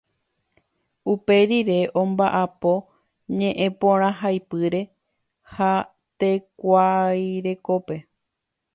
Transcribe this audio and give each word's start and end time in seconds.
Uperire 1.13 1.77
ombaʼapo 2.01 2.71
ñeʼẽporãhaipyre 3.37 4.81
ha 5.53 5.71
tekuairekópe. 6.19 7.95